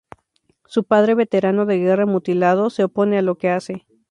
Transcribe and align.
Su 0.65 0.83
padre, 0.85 1.13
veterano 1.13 1.67
de 1.67 1.77
guerra 1.77 2.07
mutilado, 2.07 2.71
se 2.71 2.83
opone 2.85 3.19
a 3.19 3.21
lo 3.21 3.35
que 3.37 3.51
hace. 3.51 3.85